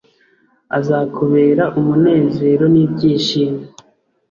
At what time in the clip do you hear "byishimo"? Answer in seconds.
2.91-3.61